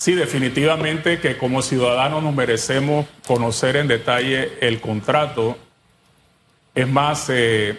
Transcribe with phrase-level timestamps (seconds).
[0.00, 5.58] Sí, definitivamente que como ciudadanos nos merecemos conocer en detalle el contrato.
[6.74, 7.78] Es más, eh,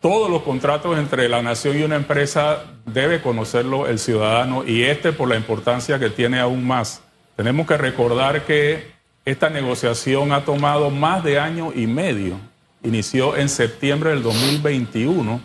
[0.00, 5.10] todos los contratos entre la nación y una empresa debe conocerlo el ciudadano y este
[5.10, 7.02] por la importancia que tiene aún más.
[7.34, 8.92] Tenemos que recordar que
[9.24, 12.38] esta negociación ha tomado más de año y medio.
[12.84, 15.40] Inició en septiembre del 2021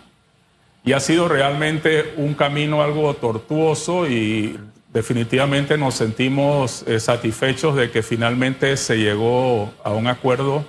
[0.85, 4.55] y ha sido realmente un camino algo tortuoso y
[4.93, 10.65] definitivamente nos sentimos eh, satisfechos de que finalmente se llegó a un acuerdo.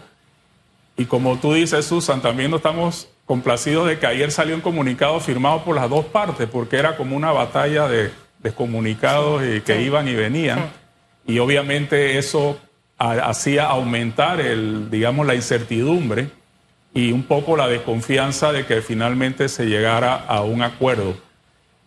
[0.97, 5.19] Y como tú dices, Susan, también nos estamos complacidos de que ayer salió un comunicado
[5.21, 8.11] firmado por las dos partes, porque era como una batalla de,
[8.57, 10.71] comunicados y que iban y venían.
[11.27, 12.59] Y obviamente eso
[12.99, 16.31] hacía aumentar el, digamos, la incertidumbre
[16.93, 21.15] y un poco la desconfianza de que finalmente se llegara a un acuerdo.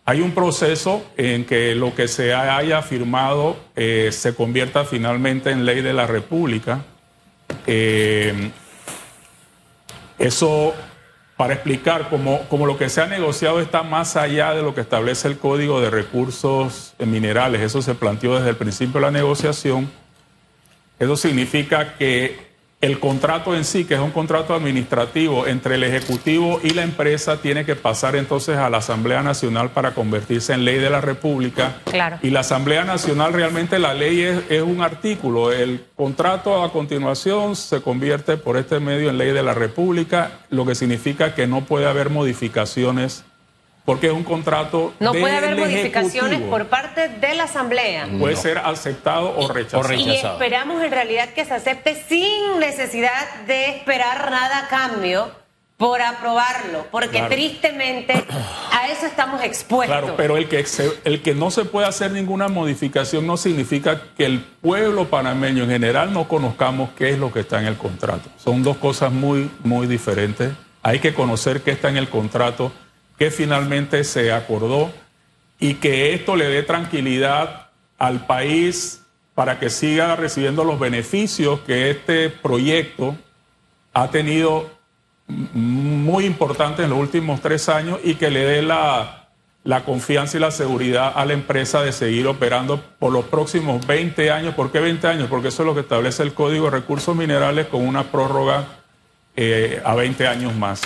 [0.06, 5.64] Hay un proceso en que lo que se haya firmado eh, se convierta finalmente en
[5.64, 6.84] ley de la República.
[7.66, 8.50] Eh,
[10.18, 10.74] eso,
[11.38, 15.26] para explicar, como lo que se ha negociado está más allá de lo que establece
[15.26, 19.90] el Código de Recursos Minerales, eso se planteó desde el principio de la negociación,
[20.98, 22.53] eso significa que
[22.84, 27.40] el contrato en sí, que es un contrato administrativo entre el Ejecutivo y la empresa,
[27.40, 31.76] tiene que pasar entonces a la Asamblea Nacional para convertirse en ley de la República.
[31.84, 32.18] Claro.
[32.20, 35.50] Y la Asamblea Nacional realmente la ley es, un artículo.
[35.50, 40.66] El contrato a continuación se convierte por este medio en ley de la República, lo
[40.66, 43.24] que significa que no puede haber modificaciones
[43.84, 44.94] porque es un contrato.
[45.00, 48.08] No puede haber modificaciones por parte de la Asamblea.
[48.18, 49.92] Puede ser aceptado o rechazado.
[49.94, 55.30] Y esperamos en realidad que se acepte sin necesidad de esperar nada a cambio
[55.76, 58.14] por aprobarlo, porque tristemente
[58.72, 59.98] a eso estamos expuestos.
[59.98, 60.64] Claro, pero el que,
[61.04, 65.70] el que no se puede hacer ninguna modificación no significa que el pueblo panameño en
[65.70, 68.30] general no conozcamos qué es lo que está en el contrato.
[68.38, 70.52] Son dos cosas muy, muy diferentes.
[70.82, 72.70] Hay que conocer qué está en el contrato
[73.18, 74.92] que finalmente se acordó
[75.58, 79.02] y que esto le dé tranquilidad al país
[79.34, 83.16] para que siga recibiendo los beneficios que este proyecto
[83.92, 84.70] ha tenido
[85.26, 89.28] muy importantes en los últimos tres años y que le dé la,
[89.64, 94.30] la, confianza y la seguridad a la empresa de seguir operando por los próximos 20
[94.30, 94.54] años.
[94.54, 95.28] ¿Por qué 20 años?
[95.28, 98.66] Porque eso es lo que establece el Código de Recursos Minerales con una prórroga
[99.34, 100.82] eh, a 20 años más.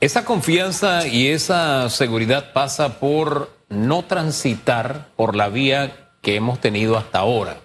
[0.00, 6.96] Esa confianza y esa seguridad pasa por no transitar por la vía que hemos tenido
[6.96, 7.58] hasta ahora.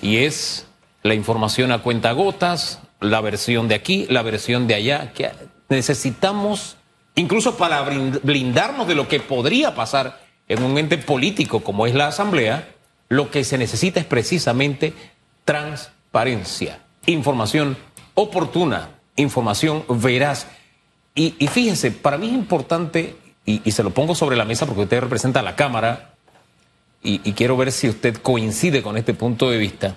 [0.00, 0.68] Y es
[1.02, 5.32] la información a cuentagotas, la versión de aquí, la versión de allá, que
[5.68, 6.76] necesitamos,
[7.16, 12.06] incluso para blindarnos de lo que podría pasar en un ente político como es la
[12.06, 12.68] Asamblea,
[13.08, 14.94] lo que se necesita es precisamente
[15.44, 17.76] transparencia, información
[18.14, 20.46] oportuna, información veraz.
[21.14, 25.00] Y, fíjese, para mí es importante, y, se lo pongo sobre la mesa porque usted
[25.00, 26.14] representa a la Cámara,
[27.02, 29.96] y, quiero ver si usted coincide con este punto de vista.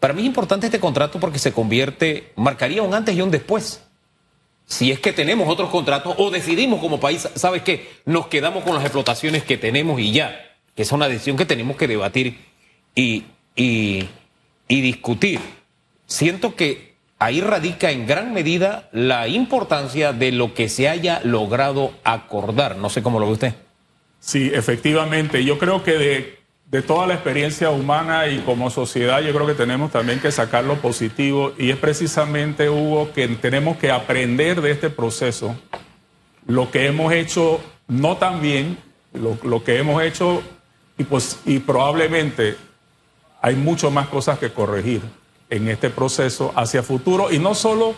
[0.00, 3.82] Para mí es importante este contrato porque se convierte, marcaría un antes y un después.
[4.66, 7.88] Si es que tenemos otros contratos o decidimos como país, ¿sabes qué?
[8.04, 10.38] Nos quedamos con las explotaciones que tenemos y ya,
[10.76, 12.38] que es una decisión que tenemos que debatir
[12.94, 13.24] y,
[13.56, 14.06] y
[14.68, 15.40] discutir.
[16.06, 16.87] Siento que
[17.18, 22.76] ahí radica en gran medida la importancia de lo que se haya logrado acordar.
[22.76, 23.54] No sé cómo lo ve usted.
[24.20, 25.44] Sí, efectivamente.
[25.44, 29.54] Yo creo que de, de, toda la experiencia humana y como sociedad, yo creo que
[29.54, 34.72] tenemos también que sacar lo positivo y es precisamente, Hugo, que tenemos que aprender de
[34.72, 35.56] este proceso
[36.46, 38.78] lo que hemos hecho no tan bien,
[39.12, 40.42] lo, lo que hemos hecho
[40.96, 42.56] y, pues, y probablemente
[43.40, 45.00] hay mucho más cosas que corregir
[45.50, 47.94] en este proceso hacia futuro y no solo,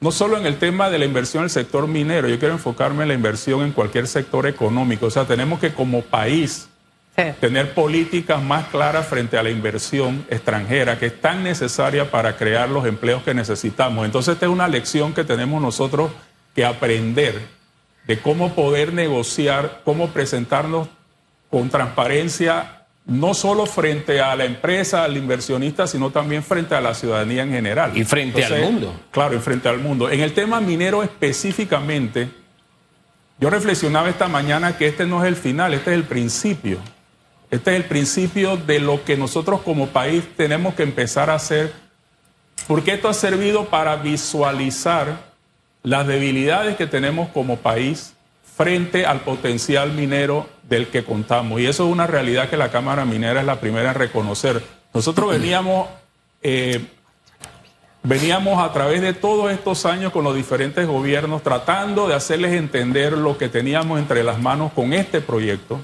[0.00, 3.02] no solo en el tema de la inversión en el sector minero, yo quiero enfocarme
[3.02, 5.06] en la inversión en cualquier sector económico.
[5.06, 6.68] O sea, tenemos que como país
[7.40, 12.68] tener políticas más claras frente a la inversión extranjera que es tan necesaria para crear
[12.68, 14.04] los empleos que necesitamos.
[14.04, 16.10] Entonces, esta es una lección que tenemos nosotros
[16.54, 17.40] que aprender
[18.06, 20.88] de cómo poder negociar, cómo presentarnos
[21.50, 26.94] con transparencia no solo frente a la empresa, al inversionista, sino también frente a la
[26.94, 27.96] ciudadanía en general.
[27.96, 28.98] Y frente al mundo.
[29.10, 30.10] Claro, y frente al mundo.
[30.10, 32.30] En el tema minero específicamente,
[33.38, 36.78] yo reflexionaba esta mañana que este no es el final, este es el principio.
[37.50, 41.72] Este es el principio de lo que nosotros como país tenemos que empezar a hacer,
[42.66, 45.34] porque esto ha servido para visualizar
[45.82, 48.13] las debilidades que tenemos como país
[48.56, 51.60] frente al potencial minero del que contamos.
[51.60, 54.62] Y eso es una realidad que la Cámara Minera es la primera en reconocer.
[54.92, 55.88] Nosotros veníamos,
[56.42, 56.86] eh,
[58.04, 63.12] veníamos a través de todos estos años con los diferentes gobiernos tratando de hacerles entender
[63.14, 65.80] lo que teníamos entre las manos con este proyecto.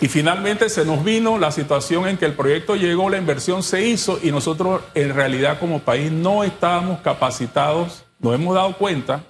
[0.00, 3.86] Y finalmente se nos vino la situación en que el proyecto llegó, la inversión se
[3.86, 9.22] hizo y nosotros en realidad como país no estábamos capacitados, nos hemos dado cuenta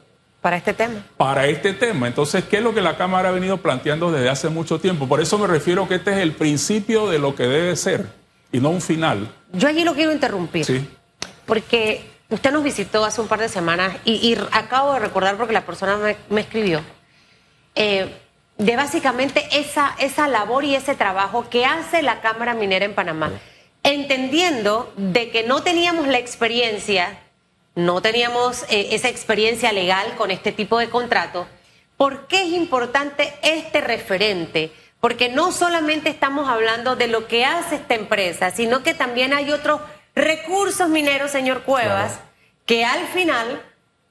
[0.45, 1.03] para este tema.
[1.17, 2.07] Para este tema.
[2.07, 5.09] Entonces, ¿qué es lo que la Cámara ha venido planteando desde hace mucho tiempo?
[5.09, 8.09] Por eso me refiero que este es el principio de lo que debe ser
[8.53, 9.33] y no un final.
[9.55, 10.67] Yo allí lo quiero interrumpir.
[10.67, 10.87] Sí.
[11.47, 15.65] Porque usted nos visitó hace un par de semanas y, acabo de recordar porque la
[15.65, 15.97] persona
[16.29, 16.83] me, escribió.
[17.75, 18.15] Eh,
[18.59, 23.33] de básicamente esa, esa labor y ese trabajo que hace la Cámara Minera en Panamá,
[23.83, 27.19] entendiendo de que no teníamos la experiencia
[27.75, 31.47] no teníamos eh, esa experiencia legal con este tipo de contrato.
[31.97, 34.73] ¿Por qué es importante este referente?
[35.01, 39.51] Porque no solamente estamos hablando de lo que hace esta empresa, sino que también hay
[39.51, 39.81] otros
[40.15, 42.21] recursos mineros, señor Cuevas,
[42.67, 43.63] que al final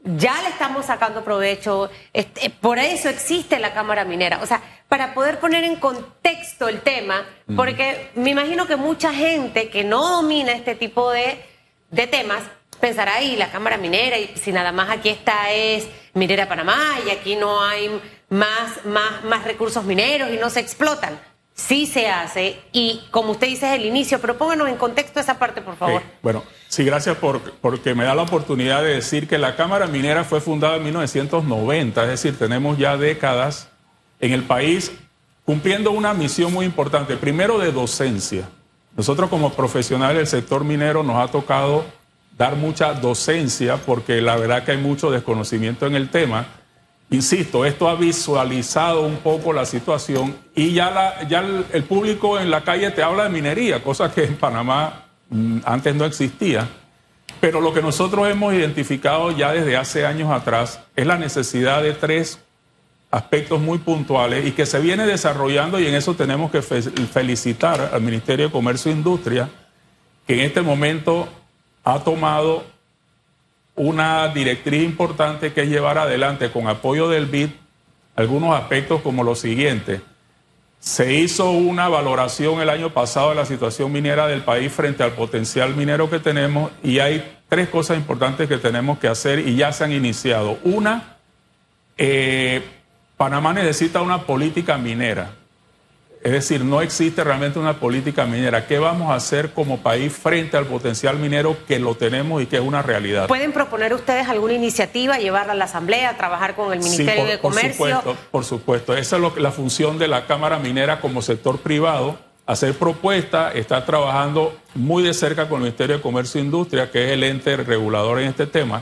[0.04, 1.90] ya le estamos sacando provecho.
[2.12, 4.40] Este, por eso existe la Cámara Minera.
[4.42, 7.26] O sea, para poder poner en contexto el tema,
[7.56, 11.44] porque me imagino que mucha gente que no domina este tipo de,
[11.90, 12.44] de temas
[12.76, 17.10] pensar ahí la Cámara Minera y si nada más aquí está es Minera Panamá y
[17.10, 17.90] aquí no hay
[18.30, 21.20] más, más, más recursos mineros y no se explotan.
[21.56, 25.38] Sí se hace y como usted dice es el inicio, pero pónganos en contexto esa
[25.38, 26.02] parte, por favor.
[26.24, 30.24] bueno, sí, gracias por, porque me da la oportunidad de decir que la Cámara Minera
[30.24, 33.70] fue fundada en 1990, es decir, tenemos ya décadas
[34.20, 34.92] en el país
[35.46, 38.50] cumpliendo una misión muy importante, primero de docencia.
[38.96, 41.86] Nosotros como profesionales del sector minero nos ha tocado
[42.38, 46.46] dar mucha docencia porque la verdad que hay mucho desconocimiento en el tema.
[47.10, 51.20] Insisto, esto ha visualizado un poco la situación y ya,
[51.72, 55.94] el, público en la calle te habla de minería, cosa que en Panamá mm, antes
[55.94, 56.68] no existía.
[57.40, 61.94] Pero lo que nosotros hemos identificado ya desde hace años atrás es la necesidad de
[61.94, 62.40] tres
[63.12, 68.02] aspectos muy puntuales y que se viene desarrollando y en eso tenemos que felicitar al
[68.02, 69.50] Ministerio de Comercio e Industria,
[70.26, 71.28] que en este momento
[71.84, 72.64] ha tomado
[73.76, 77.50] una directriz importante que es llevar adelante con apoyo del BID
[78.16, 80.02] algunos aspectos como lo siguiente.
[80.80, 85.14] Se hizo una valoración el año pasado de la situación minera del país frente al
[85.14, 89.72] potencial minero que tenemos y hay tres cosas importantes que tenemos que hacer y ya
[89.72, 90.60] se han iniciado.
[90.64, 91.18] Una,
[91.98, 92.62] eh,
[93.18, 95.36] Panamá necesita una política minera.
[96.24, 98.66] Es decir, no existe realmente una política minera.
[98.66, 102.56] ¿Qué vamos a hacer como país frente al potencial minero que lo tenemos y que
[102.56, 103.28] es una realidad?
[103.28, 107.78] ¿Pueden proponer ustedes alguna iniciativa, llevarla a la Asamblea, trabajar con el Ministerio de Comercio?
[107.78, 108.96] Por supuesto, por supuesto.
[108.96, 114.58] Esa es la función de la Cámara Minera como sector privado, hacer propuestas, estar trabajando
[114.76, 118.22] muy de cerca con el Ministerio de Comercio e Industria, que es el ente regulador
[118.22, 118.82] en este tema.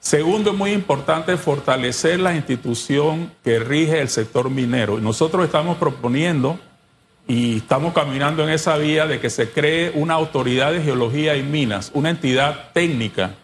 [0.00, 4.98] Segundo, es muy importante fortalecer la institución que rige el sector minero.
[4.98, 6.58] Y nosotros estamos proponiendo
[7.28, 11.42] y estamos caminando en esa vía de que se cree una autoridad de geología y
[11.42, 13.34] minas, una entidad técnica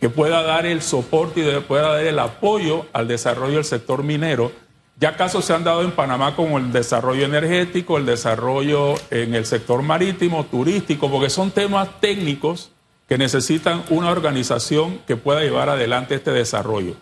[0.00, 4.50] que pueda dar el soporte y pueda dar el apoyo al desarrollo del sector minero.
[4.98, 9.46] Ya casos se han dado en Panamá como el desarrollo energético, el desarrollo en el
[9.46, 12.72] sector marítimo, turístico, porque son temas técnicos
[13.08, 16.94] que necesitan una organización que pueda llevar adelante este desarrollo.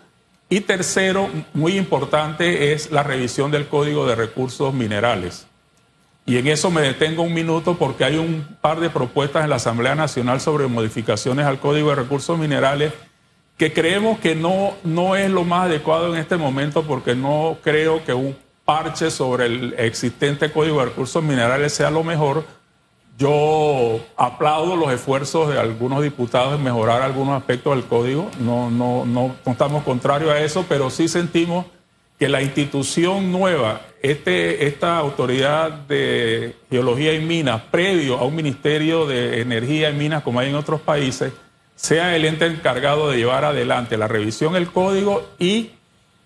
[0.48, 5.46] Y tercero, muy importante, es la revisión del Código de Recursos Minerales.
[6.24, 9.56] Y en eso me detengo un minuto porque hay un par de propuestas en la
[9.56, 12.92] Asamblea Nacional sobre modificaciones al Código de Recursos Minerales
[13.56, 18.04] que creemos que no, no es lo más adecuado en este momento porque no creo
[18.04, 22.44] que un parche sobre el existente Código de Recursos Minerales sea lo mejor,
[23.18, 29.06] yo aplaudo los esfuerzos de algunos diputados en mejorar algunos aspectos del código, no, no,
[29.06, 31.66] no, estamos contrarios a eso, pero sí sentimos
[32.18, 39.06] que la institución nueva, este, esta autoridad de geología y minas, previo a un ministerio
[39.06, 41.32] de energía y minas como hay en otros países,
[41.74, 45.72] sea el ente encargado de llevar adelante la revisión del código y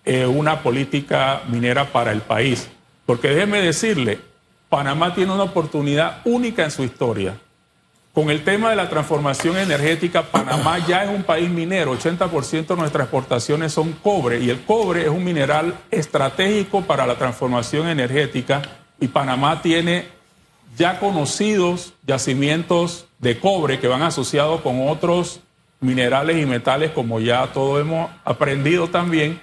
[0.05, 2.69] eh, una política minera para el país.
[3.05, 4.19] Porque déjeme decirle,
[4.71, 7.37] Panamá tiene una oportunidad única en su historia.
[8.13, 11.93] Con el tema de la transformación energética, Panamá ya es un país minero.
[11.93, 17.15] 80% de nuestras exportaciones son cobre y el cobre es un mineral estratégico para la
[17.15, 18.61] transformación energética
[18.97, 20.07] y Panamá tiene
[20.77, 25.41] ya conocidos yacimientos de cobre que van asociados con otros
[25.81, 29.41] minerales y metales como ya todos hemos aprendido también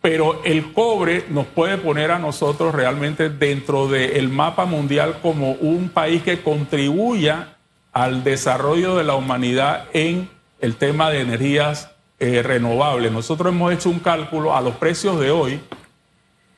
[0.00, 5.90] pero el cobre nos puede poner a nosotros realmente dentro del mapa mundial como un
[5.90, 7.56] país que contribuya
[7.92, 10.28] al desarrollo de la humanidad en
[10.60, 13.12] el tema de energías eh, renovables.
[13.12, 15.60] Nosotros hemos hecho un cálculo a los precios de hoy,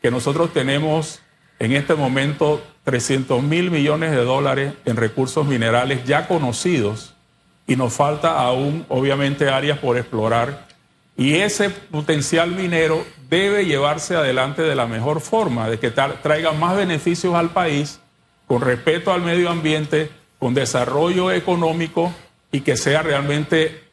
[0.00, 1.20] que nosotros tenemos
[1.58, 7.14] en este momento 300 mil millones de dólares en recursos minerales ya conocidos
[7.66, 10.66] y nos falta aún, obviamente, áreas por explorar.
[11.16, 16.76] Y ese potencial minero debe llevarse adelante de la mejor forma, de que traiga más
[16.76, 18.00] beneficios al país,
[18.46, 22.12] con respeto al medio ambiente, con desarrollo económico
[22.50, 23.84] y que sea realmente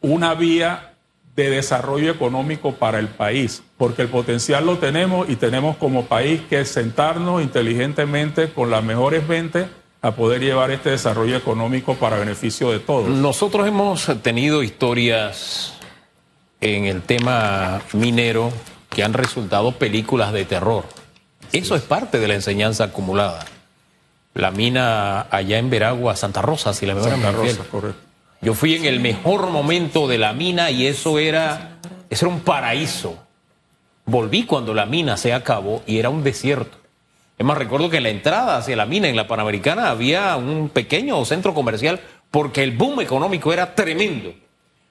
[0.00, 0.94] una vía
[1.36, 6.40] de desarrollo económico para el país, porque el potencial lo tenemos y tenemos como país
[6.48, 9.66] que sentarnos inteligentemente con las mejores ventas
[10.00, 13.08] a poder llevar este desarrollo económico para beneficio de todos.
[13.08, 15.75] Nosotros hemos tenido historias
[16.60, 18.52] en el tema minero
[18.90, 20.84] que han resultado películas de terror.
[21.52, 23.44] Eso es parte de la enseñanza acumulada.
[24.34, 28.00] La mina allá en Veragua, Santa Rosa, si la memoria Santa Rosa, correcto.
[28.40, 31.78] Yo fui en el mejor momento de la mina y eso era,
[32.10, 33.16] eso era un paraíso.
[34.04, 36.78] Volví cuando la mina se acabó y era un desierto.
[37.38, 40.68] Es más, recuerdo que en la entrada hacia la mina en la Panamericana había un
[40.68, 44.32] pequeño centro comercial porque el boom económico era tremendo.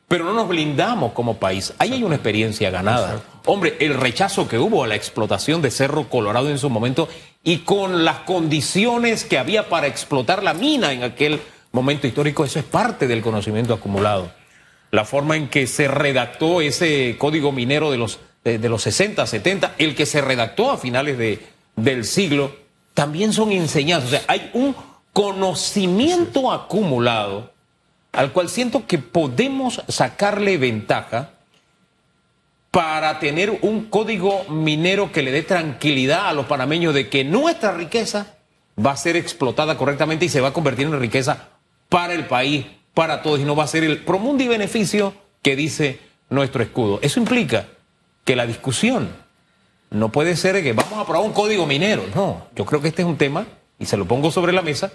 [0.07, 1.74] Pero no nos blindamos como país.
[1.79, 3.21] Ahí hay una experiencia ganada.
[3.45, 7.09] Hombre, el rechazo que hubo a la explotación de Cerro Colorado en su momento
[7.43, 11.39] y con las condiciones que había para explotar la mina en aquel
[11.71, 14.31] momento histórico, eso es parte del conocimiento acumulado.
[14.91, 19.75] La forma en que se redactó ese código minero de los, de, los 60, 70,
[19.77, 21.45] el que se redactó a finales de,
[21.75, 22.55] del siglo,
[22.93, 24.07] también son enseñanzas.
[24.07, 24.75] O sea, hay un
[25.13, 27.51] conocimiento acumulado
[28.15, 31.31] al cual siento que podemos sacarle ventaja
[32.72, 37.72] para tener un código minero que le dé tranquilidad a los panameños de que nuestra
[37.72, 38.36] riqueza
[38.84, 41.48] va a ser explotada correctamente y se va a convertir en riqueza
[41.88, 45.55] para el país, para todos, y no va a ser el promundo y beneficio que
[45.55, 47.00] dice nuestro escudo.
[47.01, 47.67] Eso implica
[48.25, 49.10] que la discusión
[49.89, 52.03] no puede ser que vamos a aprobar un código minero.
[52.13, 53.45] No, yo creo que este es un tema,
[53.79, 54.91] y se lo pongo sobre la mesa,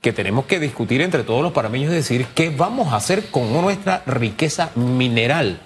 [0.00, 3.52] que tenemos que discutir entre todos los parameños y decir qué vamos a hacer con
[3.52, 5.60] nuestra riqueza mineral.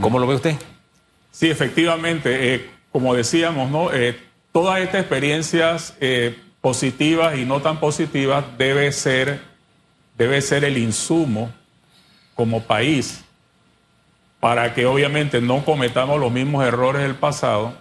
[0.00, 0.56] ¿Cómo lo ve usted?
[1.30, 3.92] Sí, efectivamente, eh, como decíamos, ¿no?
[3.92, 4.18] Eh,
[4.52, 9.40] todas estas experiencias eh, positivas y no tan positivas debe ser
[10.16, 11.52] debe ser el insumo
[12.34, 13.22] como país
[14.40, 17.74] para que obviamente no cometamos los mismos errores del pasado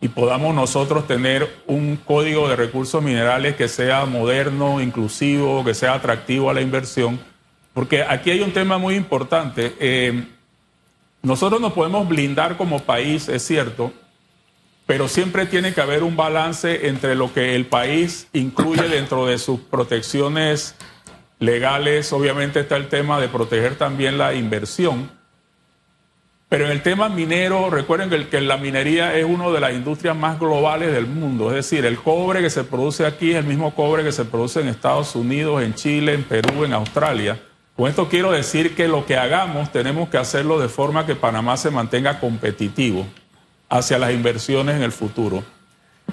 [0.00, 5.94] y podamos nosotros tener un código de recursos minerales que sea moderno, inclusivo, que sea
[5.94, 7.18] atractivo a la inversión.
[7.72, 9.74] Porque aquí hay un tema muy importante.
[9.80, 10.24] Eh,
[11.22, 13.92] nosotros nos podemos blindar como país, es cierto,
[14.86, 19.38] pero siempre tiene que haber un balance entre lo que el país incluye dentro de
[19.38, 20.76] sus protecciones
[21.38, 25.10] legales, obviamente está el tema de proteger también la inversión.
[26.48, 30.38] Pero en el tema minero, recuerden que, la minería es una de las industrias más
[30.38, 31.48] globales del mundo.
[31.48, 34.60] Es decir, el cobre que se produce aquí es el mismo cobre que se produce
[34.60, 37.40] en Estados Unidos, en Chile, en Perú, en Australia.
[37.76, 41.56] Con esto quiero decir que lo que hagamos tenemos que hacerlo de forma que Panamá
[41.56, 43.06] se mantenga competitivo
[43.68, 45.42] hacia las inversiones en el futuro.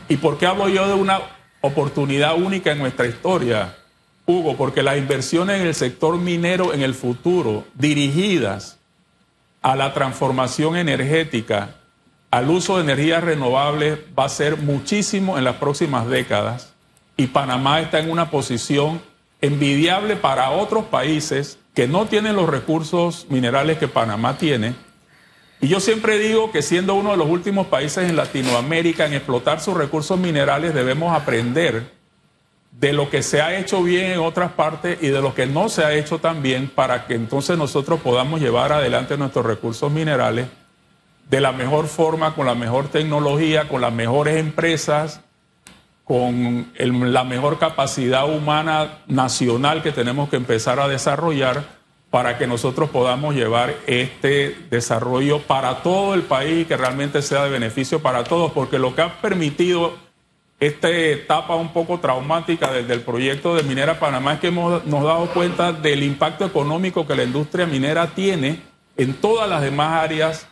[0.10, 1.22] ¿Y por qué hablo yo de una
[1.62, 3.76] oportunidad única en nuestra historia?
[4.26, 8.80] Hugo, porque las inversiones en el sector minero en el futuro, dirigidas
[9.64, 11.76] a la transformación energética,
[12.30, 16.74] al uso de energías renovables, va a ser muchísimo en las próximas décadas.
[17.16, 19.02] Y Panamá está en una posición
[19.42, 24.76] envidiable para otros países que no tienen los recursos minerales que Panamá tiene.
[25.62, 29.62] Y yo siempre digo que siendo uno de los últimos países en Latinoamérica en explotar
[29.62, 31.90] sus recursos minerales, debemos aprender
[32.80, 35.70] de lo que se ha hecho bien en otras partes y de lo que no
[35.70, 40.48] se ha hecho tan bien para que entonces nosotros podamos llevar adelante nuestros recursos minerales
[41.30, 45.22] de la mejor forma, con la mejor tecnología, con las mejores empresas,
[46.04, 51.64] con la mejor capacidad humana nacional que tenemos que empezar a desarrollar
[52.10, 57.46] para que nosotros podamos llevar este desarrollo para todo el país y que realmente sea
[57.46, 60.03] de beneficio para todos, porque lo que ha permitido
[60.60, 65.04] esta etapa un poco traumática desde el proyecto de Minera Panamá es que hemos nos
[65.04, 68.62] dado cuenta del impacto económico que la industria minera tiene
[68.96, 70.48] en todas las demás áreas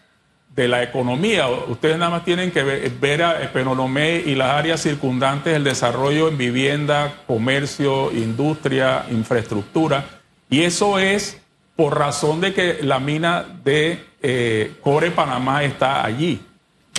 [0.55, 1.47] de la economía.
[1.47, 6.37] Ustedes nada más tienen que ver, a Penonomé y las áreas circundantes, el desarrollo en
[6.37, 10.05] vivienda, comercio, industria, infraestructura.
[10.49, 11.39] Y eso es
[11.75, 16.41] por razón de que la mina de eh, Core Panamá está allí.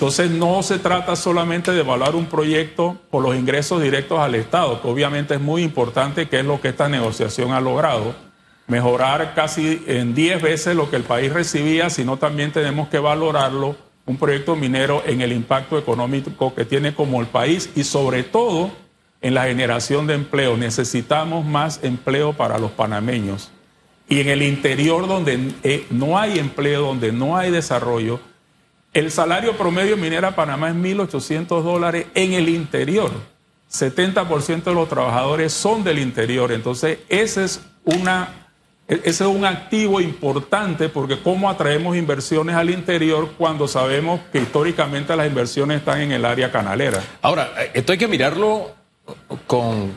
[0.02, 4.82] Entonces no se trata solamente de evaluar un proyecto por los ingresos directos al Estado,
[4.82, 8.12] que obviamente es muy importante, que es lo que esta negociación ha logrado,
[8.66, 13.76] mejorar casi en 10 veces lo que el país recibía, sino también tenemos que valorarlo,
[14.04, 18.72] un proyecto minero en el impacto económico que tiene como el país y sobre todo
[19.20, 20.56] en la generación de empleo.
[20.56, 23.52] Necesitamos más empleo para los panameños.
[24.08, 28.18] Y en el interior donde eh, no hay empleo, donde no hay desarrollo,
[28.92, 33.10] el salario promedio minera Panamá es 1.800 dólares en el interior.
[33.70, 36.52] 70% de los trabajadores son del interior.
[36.52, 38.48] Entonces, ese es, una,
[38.86, 45.16] ese es un activo importante porque cómo atraemos inversiones al interior cuando sabemos que históricamente
[45.16, 47.02] las inversiones están en el área canalera.
[47.22, 48.72] Ahora, esto hay que mirarlo
[49.46, 49.96] con,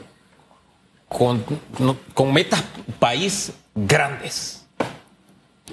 [1.10, 1.44] con,
[2.14, 2.64] con metas
[2.98, 4.65] país grandes.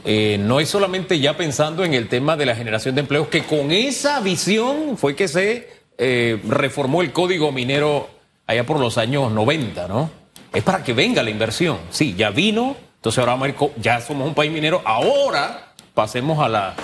[0.05, 3.45] Eh, no es solamente ya pensando en el tema de la generación de empleos, que
[3.45, 5.69] con esa visión fue que se
[5.99, 8.09] eh, reformó el código minero
[8.47, 10.11] allá por los años 90, ¿no?
[10.53, 11.79] Es para que venga la inversión.
[11.91, 16.49] Sí, ya vino, entonces ahora vamos a ya somos un país minero, ahora pasemos a
[16.49, 16.75] la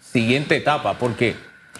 [0.00, 1.34] siguiente etapa, porque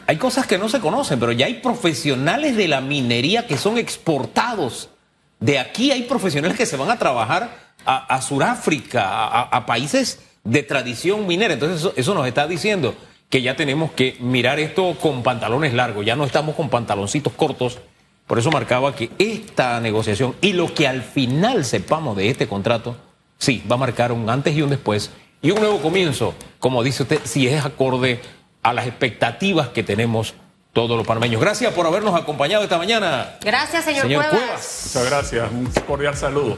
[0.07, 3.79] hay cosas que no se conocen, pero ya hay profesionales de la minería que son
[3.79, 4.91] exportados.
[5.39, 11.27] De aquí hay profesionales que se van a trabajar a, Sudáfrica, a países de tradición
[11.27, 11.55] minera.
[11.55, 12.95] Entonces eso, nos está diciendo
[13.29, 17.79] que ya tenemos que mirar esto con pantalones largos, ya no estamos con pantaloncitos cortos.
[18.27, 22.97] Por eso marcaba que esta negociación y lo que al final sepamos de este contrato,
[23.39, 25.11] sí, va a marcar un antes y un después
[25.43, 28.21] y un nuevo comienzo, como dice usted, si es acorde
[28.63, 30.35] a las expectativas que tenemos
[30.73, 31.41] todos los panameños.
[31.41, 33.39] Gracias por habernos acompañado esta mañana.
[33.43, 35.51] Gracias, señor, Muchas gracias.
[35.51, 36.53] Un cordial saludo.